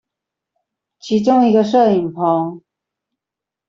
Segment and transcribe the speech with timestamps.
[0.99, 2.63] 其中一個攝影棚